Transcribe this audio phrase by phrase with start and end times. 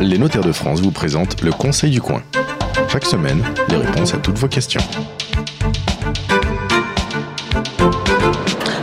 [0.00, 2.22] Les notaires de France vous présentent le Conseil du coin.
[2.88, 4.80] Chaque semaine, des réponses à toutes vos questions.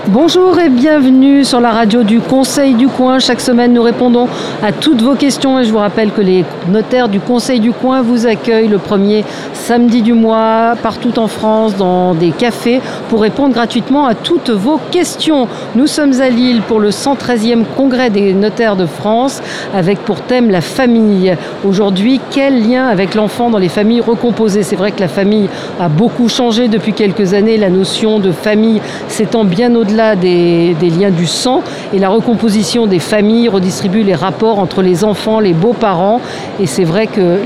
[0.09, 3.19] Bonjour et bienvenue sur la radio du Conseil du Coin.
[3.19, 4.29] Chaque semaine, nous répondons
[4.63, 8.01] à toutes vos questions et je vous rappelle que les notaires du Conseil du Coin
[8.01, 13.53] vous accueillent le premier samedi du mois partout en France dans des cafés pour répondre
[13.53, 15.49] gratuitement à toutes vos questions.
[15.75, 19.41] Nous sommes à Lille pour le 113e congrès des notaires de France
[19.75, 21.35] avec pour thème la famille.
[21.67, 24.63] Aujourd'hui, quel lien avec l'enfant dans les familles recomposées?
[24.63, 25.49] C'est vrai que la famille
[25.81, 27.57] a beaucoup changé depuis quelques années.
[27.57, 28.79] La notion de famille
[29.09, 31.61] s'étend bien au-delà des, liens du sang
[31.93, 36.21] et la recomposition des familles redistribue les rapports entre les enfants, les beaux-parents.
[36.59, 37.39] Et c'est vrai que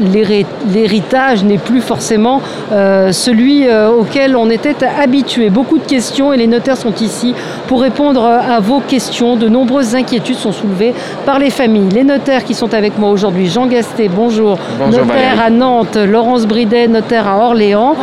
[0.74, 5.50] l'héritage n'est plus forcément euh, celui euh, auquel on était habitué.
[5.50, 7.34] Beaucoup de questions et les notaires sont ici
[7.68, 9.36] pour répondre à vos questions.
[9.36, 10.94] De nombreuses inquiétudes sont soulevées
[11.26, 11.90] par les familles.
[11.94, 14.58] Les notaires qui sont avec moi aujourd'hui, Jean Gasté, bonjour.
[14.78, 17.96] bonjour notaire à Nantes, Laurence Bridet, notaire à Orléans.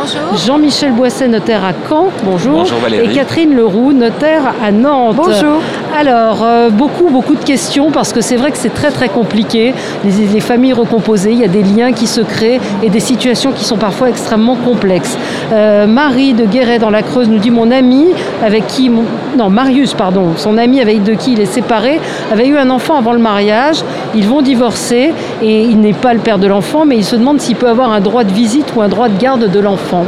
[0.45, 2.59] Jean-Michel Boisset, notaire à Caen, bonjour.
[2.59, 5.15] bonjour et Catherine Leroux, notaire à Nantes.
[5.15, 5.61] Bonjour.
[5.97, 9.73] Alors, euh, beaucoup, beaucoup de questions parce que c'est vrai que c'est très, très compliqué.
[10.03, 13.65] Les, familles recomposées, il y a des liens qui se créent et des situations qui
[13.65, 15.17] sont parfois extrêmement complexes.
[15.51, 18.07] Euh, Marie de Guéret dans la Creuse nous dit Mon ami,
[18.45, 18.89] avec qui.
[19.37, 21.99] non, Marius, pardon, son ami avec de qui il est séparé,
[22.31, 23.83] avait eu un enfant avant le mariage.
[24.15, 27.41] Ils vont divorcer et il n'est pas le père de l'enfant, mais il se demande
[27.41, 30.05] s'il peut avoir un droit de visite ou un droit de garde de l'enfant.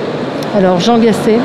[0.55, 1.39] Alors, Jean Gasset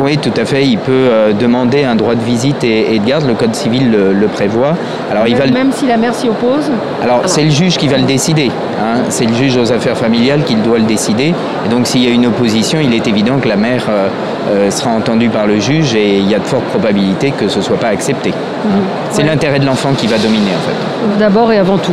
[0.00, 0.64] oui, tout à fait.
[0.64, 3.26] Il peut euh, demander un droit de visite et, de garde.
[3.26, 4.74] Le Code civil le, prévoit.
[5.10, 6.70] Alors, même, il va même si la mère s'y oppose
[7.02, 8.50] Alors, c'est le juge qui va le décider.
[8.80, 9.02] Hein.
[9.08, 11.34] C'est le juge aux affaires familiales qui doit le décider.
[11.66, 14.08] Et donc, s'il y a une opposition, il est évident que la mère euh,
[14.50, 17.58] euh, sera entendue par le juge et il y a de fortes probabilités que ce
[17.58, 18.30] ne soit pas accepté.
[18.30, 18.70] Mhm.
[19.10, 21.18] C'est l'intérêt de l'enfant qui va dominer, en fait.
[21.18, 21.92] D'abord et avant tout.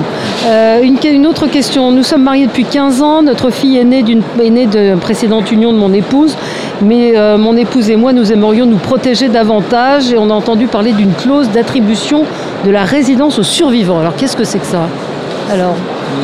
[0.81, 1.91] une, une, autre question.
[1.91, 3.21] Nous sommes mariés depuis 15 ans.
[3.21, 4.21] Notre fille est née d'une
[4.99, 6.37] précédente union de mon épouse.
[6.81, 10.93] Mais mon épouse et moi, nous aimerions nous protéger davantage et on a entendu parler
[10.93, 12.23] d'une clause d'attribution
[12.65, 13.99] de la résidence aux survivants.
[13.99, 14.87] Alors qu'est-ce que c'est que ça?
[15.51, 15.75] Alors,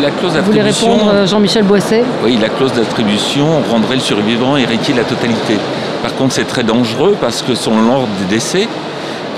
[0.02, 2.04] la clause vous voulez répondre, euh, Jean-Michel Boisset?
[2.24, 5.56] Oui, la clause d'attribution rendrait le survivant héritier de la totalité.
[6.04, 8.68] Par contre, c'est très dangereux parce que selon l'ordre des décès,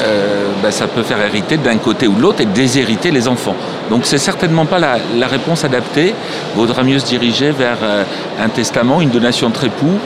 [0.02, 3.56] euh, ben, ça peut faire hériter d'un côté ou de l'autre et déshériter les enfants.
[3.90, 6.14] Donc c'est certainement pas la, réponse adaptée.
[6.56, 8.03] Vaudra mieux se diriger vers euh,
[8.42, 10.00] un testament, une donation de époux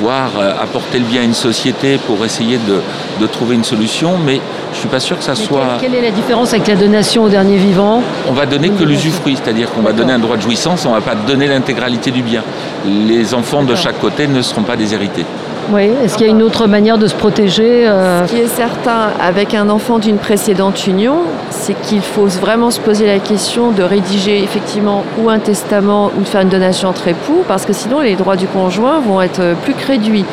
[0.00, 4.40] voir euh, apporter le bien à une société pour essayer de, trouver une solution, mais
[4.70, 5.78] je ne suis pas sûr que ça soit...
[5.80, 8.02] Quelle est la différence avec la donation au dernier vivant?
[8.28, 10.94] On va donner que l'usufruit, c'est-à-dire qu'on va donner un droit de jouissance, on ne
[10.94, 12.42] va pas donner l'intégralité du bien.
[12.86, 15.24] Les enfants de chaque côté ne seront pas déshérités.
[15.72, 18.26] Oui, est-ce qu'il y a une autre manière de se protéger euh?
[18.26, 21.18] Ce qui est certain, avec un enfant d'une précédente union,
[21.60, 26.22] c'est qu'il faut vraiment se poser la question de rédiger effectivement ou un testament ou
[26.22, 29.54] de faire une donation entre époux, parce que sinon les droits du conjoint vont être
[29.62, 30.24] plus réduits.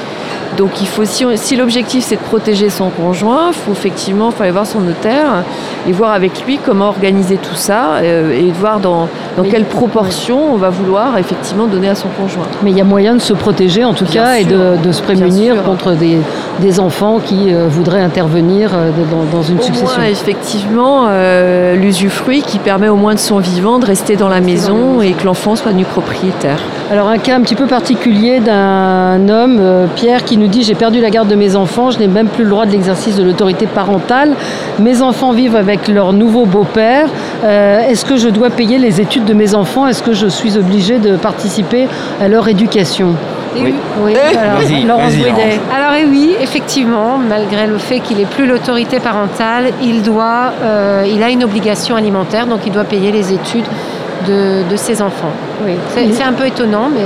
[0.56, 4.66] Donc il faut, si, l'objectif c'est de protéger son conjoint, il faut effectivement aller voir
[4.66, 5.44] son notaire
[5.88, 10.54] et voir avec lui comment organiser tout ça euh, et voir dans, dans quelle proportion
[10.54, 12.48] on va vouloir effectivement donner à son conjoint?
[12.64, 15.64] Mais il y a moyen de se protéger en tout cas et de, se prémunir
[15.64, 16.18] contre des,
[16.60, 18.90] des, enfants qui euh, voudraient intervenir euh,
[19.32, 20.02] dans, une succession.
[20.02, 21.08] effectivement,
[21.76, 25.26] l'usufruit qui permet au moins de son vivant de rester dans la maison et que
[25.26, 26.58] l'enfant soit nu propriétaire.
[26.90, 31.00] Alors un cas un petit peu particulier d'un homme, Pierre, qui nous dit j'ai perdu
[31.00, 33.68] la garde de mes enfants, je n'ai même plus le droit de l'exercice de l'autorité
[33.68, 34.32] parentale,
[34.80, 37.10] mes enfants vivent avec leur nouveau beau-père,
[37.44, 39.88] euh, est-ce que je dois payer les études de mes enfants?
[39.88, 41.88] Est-ce que je suis obligée de participer
[42.20, 43.16] à leur éducation?
[43.56, 43.74] Oui.
[44.02, 44.14] oui.
[44.16, 51.06] Alors, Alors oui, effectivement, malgré le fait qu'il n'ait plus l'autorité parentale, il doit, euh,
[51.08, 53.66] il a une obligation alimentaire, donc il doit payer les études
[54.28, 55.32] de, ses enfants.
[55.66, 55.74] Oui.
[55.96, 57.06] C'est un peu étonnant, mais...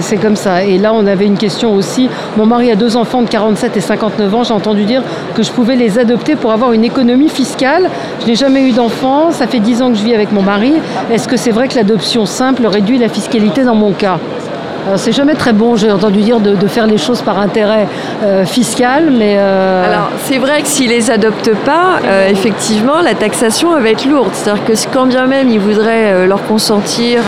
[0.00, 0.64] C'est comme ça.
[0.64, 2.10] Et là, on avait une question aussi.
[2.36, 4.44] Mon mari a deux enfants de 47 et 59 ans.
[4.44, 5.02] J'ai entendu dire
[5.34, 7.88] que je pouvais les adopter pour avoir une économie fiscale.
[8.20, 9.30] Je n'ai jamais eu d'enfants.
[9.30, 10.74] Ça fait 10 ans que je vis avec mon mari.
[11.10, 14.18] Est-ce que c'est vrai que l'adoption simple réduit la fiscalité dans mon cas?
[14.96, 17.86] C'est jamais très bon, j'ai entendu dire, de, faire les choses par intérêt
[18.22, 19.36] euh, fiscal, mais...
[19.38, 24.06] Euh, Alors, c'est vrai que s'ils les adoptent pas, euh, effectivement, la taxation va être
[24.06, 24.30] lourde.
[24.32, 27.20] C'est-à-dire que quand bien même ils voudraient leur consentir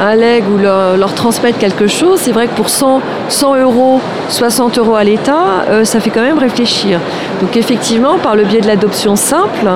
[0.00, 4.78] un leg ou leur, transmettre quelque chose, c'est vrai que pour 100, 100 euros, 60
[4.78, 7.00] euros à l'État, ça fait quand même réfléchir.
[7.40, 9.68] Donc effectivement, par le biais de l'adoption simple,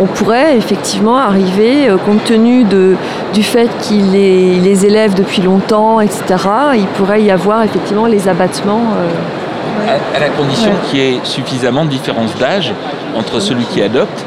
[0.00, 2.96] on pourrait effectivement arriver, compte tenu de,
[3.32, 6.36] du fait qu'ils les, les élèvent depuis longtemps, etc.,
[6.74, 8.94] il pourrait y avoir effectivement les abattements.
[8.96, 12.72] Euh, à, la condition qu'il y ait suffisamment de différence d'âge
[13.16, 14.24] entre celui qui adopte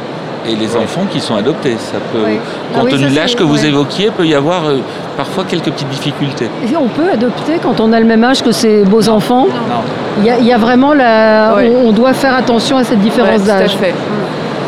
[0.47, 1.75] et les enfants qui sont adoptés.
[1.77, 4.79] Ça peut, ah compte tenu de l'âge que vous évoquiez, peut y avoir euh,
[5.17, 6.49] parfois quelques petites difficultés.
[6.77, 9.47] on peut adopter quand on a le même âge que ses beaux enfants?
[10.19, 13.77] Il y, a, vraiment la, on, doit faire attention à cette différence d'âge.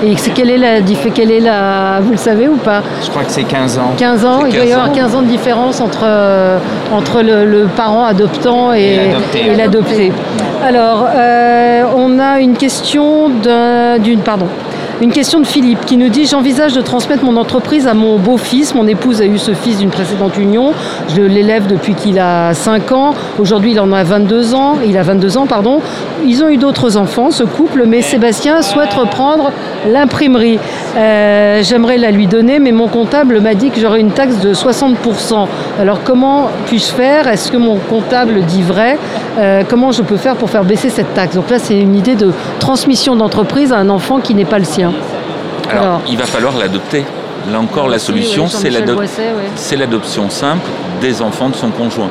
[0.03, 0.81] Et quelle est, la,
[1.13, 1.99] quelle est la.
[2.01, 3.93] Vous le savez ou pas Je crois que c'est 15 ans.
[3.97, 6.59] 15 ans, il doit y avoir 15 ans de différence entre, euh,
[6.91, 9.11] entre le, parent adoptant et,
[9.55, 10.11] l'adopté.
[10.63, 14.19] Alors, euh, on a une question d'une.
[14.19, 14.47] Pardon.
[14.99, 18.73] Une question de Philippe qui nous dit J'envisage de transmettre mon entreprise à mon beau-fils.
[18.73, 20.73] Mon épouse a eu ce fils d'une précédente union.
[21.15, 23.13] Je l'élève depuis qu'il a 5 ans.
[23.37, 24.77] Aujourd'hui, il en a 22 ans.
[24.83, 25.81] Il a 22 ans, pardon.
[26.25, 29.51] Ils ont eu d'autres enfants, ce couple, mais Sébastien souhaite reprendre
[29.87, 30.57] l'imprimerie.
[30.97, 34.51] Euh, j'aimerais la lui donner, mais mon comptable m'a dit que j'aurais une taxe de
[34.51, 35.47] 60%.
[35.79, 37.27] Alors, comment puis-je faire?
[37.27, 38.97] Est-ce que mon comptable dit vrai?
[39.37, 41.35] Euh, Comment je peux faire pour faire baisser cette taxe?
[41.35, 44.65] Donc là, c'est une idée de transmission d'entreprise à un enfant qui n'est pas le
[44.65, 44.86] sien.
[45.69, 47.03] Alors, il va falloir l'adopter.
[47.51, 48.69] Là encore, la solution, c'est
[49.77, 50.69] l'adoption simple
[51.01, 52.09] des enfants de son conjoint.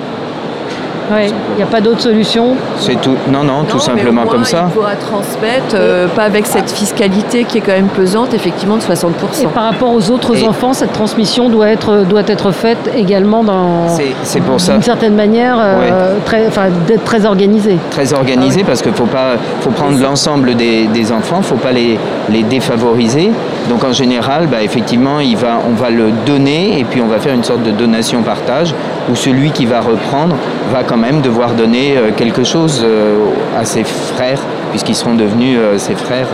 [1.11, 3.17] Il n'y a pas d'autre solution C'est tout.
[3.31, 4.67] Non, non, tout simplement comme ça.
[4.69, 8.83] Il pourra transmettre, euh, pas avec cette fiscalité qui est quand même pesante, effectivement, de
[8.83, 9.43] 60%.
[9.43, 13.89] Et par rapport aux autres enfants, cette transmission doit être, doit être faite également dans.
[14.23, 14.73] C'est pour ça.
[14.73, 16.49] D'une certaine manière, euh, très,
[16.87, 17.79] d'être très organisée.
[17.91, 21.55] Très organisée, parce qu'il faut, pas, faut prendre l'ensemble des, des, enfants, il ne faut
[21.57, 21.99] pas les,
[22.31, 23.31] les défavoriser.
[23.69, 27.19] Donc en général, bah, effectivement, il va, on va le donner et puis on va
[27.19, 28.75] faire une sorte de donation-partage
[29.11, 30.37] où celui qui va reprendre
[30.73, 33.19] va quand même devoir donner euh, quelque chose euh,
[33.59, 34.41] à ses frères
[34.71, 36.29] puisqu'ils seront devenus euh, ses frères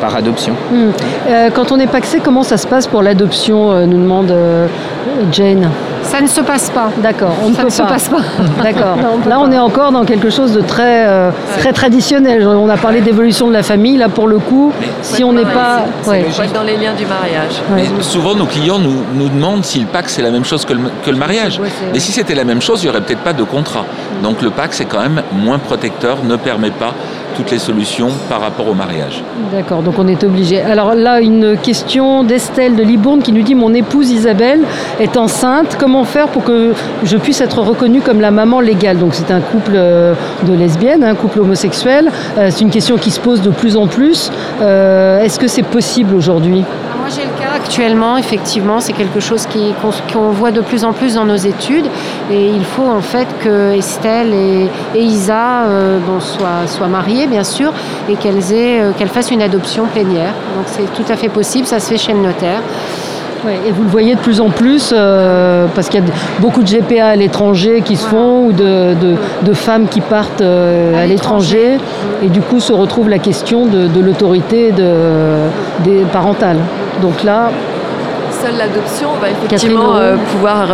[0.00, 0.54] par adoption.
[0.70, 0.90] Hmm.
[1.54, 4.34] quand on est paxé, comment ça se passe pour l'adoption nous demande
[5.32, 5.70] Jane?
[6.06, 6.90] Ça ne se passe pas.
[6.98, 8.20] D'accord, on ne, se passe pas.
[8.62, 8.96] D'accord.
[9.28, 12.46] Là, on est encore dans quelque chose de très, euh, très traditionnel.
[12.46, 13.96] On a parlé d'évolution de la famille.
[13.96, 14.72] Là, pour le coup,
[15.02, 15.84] si on n'est pas.
[16.02, 17.60] C'est dans les liens du mariage.
[18.00, 20.80] souvent, nos clients nous, nous demandent si le PAC c'est la même chose que le,
[21.04, 21.60] que le mariage.
[21.92, 23.84] Mais si c'était la même chose, il n'y aurait peut-être pas de contrat.
[24.22, 26.94] Donc le PAC, c'est quand même moins protecteur, ne permet pas
[27.36, 29.22] toutes les solutions par rapport au mariage.
[29.52, 30.62] D'accord, donc on est obligé.
[30.62, 34.60] Alors là, une question d'Estelle de Libourne qui nous dit Mon épouse Isabelle
[34.98, 35.76] est enceinte.
[35.78, 36.72] Comment faire pour que
[37.04, 40.14] je puisse être reconnue comme la maman légale Donc c'est un couple euh,
[40.44, 42.10] de lesbiennes, un couple homosexuel.
[42.38, 44.30] Euh, c'est une question qui se pose de plus en plus.
[44.60, 46.64] Euh, est-ce que c'est possible aujourd'hui?
[46.98, 49.46] Moi j'ai le cas actuellement, effectivement, c'est quelque chose
[50.12, 51.86] qu'on voit de plus en plus dans nos études
[52.30, 55.64] et il faut en fait que Estelle et, Isa
[56.20, 57.72] soient, soient, mariées bien sûr
[58.08, 58.42] et qu'elles
[58.98, 60.34] qu'elles fassent une adoption plénière.
[60.56, 62.60] Donc c'est tout à fait possible, ça se fait chez le notaire
[63.44, 66.06] et vous le voyez de plus en plus, euh, parce qu'il y a
[66.40, 71.06] beaucoup de GPA à l'étranger qui se font, ou de, femmes qui partent euh, à,
[71.06, 71.78] l'étranger,
[72.22, 76.58] et du coup se retrouve la question de, l'autorité des parentales.
[77.02, 77.50] Donc là,
[78.30, 80.68] seule l'adoption va effectivement euh, pouvoir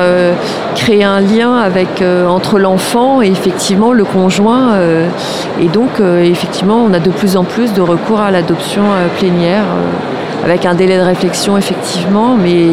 [0.75, 4.73] créer un lien avec, entre l'enfant et effectivement le conjoint.
[5.61, 8.83] et donc, effectivement, on a de plus en plus de recours à l'adoption
[9.19, 9.65] plénière
[10.45, 12.69] avec un délai de réflexion effectivement, mais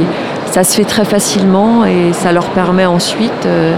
[0.51, 3.75] ça se fait très facilement et ça leur permet ensuite euh,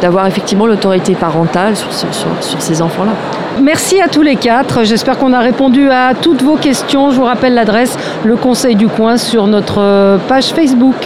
[0.00, 3.12] d'avoir effectivement l'autorité parentale sur, ces enfants-là.
[3.60, 4.84] Merci à tous les quatre.
[4.84, 7.10] J'espère qu'on a répondu à toutes vos questions.
[7.10, 10.96] Je vous rappelle l'adresse, le Conseil du Coin, sur notre euh, page Facebook.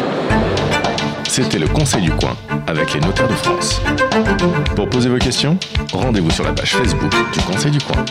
[1.28, 2.30] C'était le Conseil du Coin
[2.66, 3.80] avec les notaires de France.
[4.75, 5.58] Pour poser vos questions,
[5.92, 8.04] rendez-vous sur la page Facebook du Conseil du Coin.